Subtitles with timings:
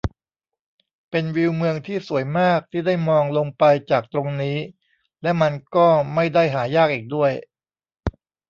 [1.09, 4.57] เป็นวิวเมืองที่สวยมากที่ได้มองลงไปจากตรงนี้
[5.21, 7.31] และมันก็ไม่ได้หายากอีกด้วย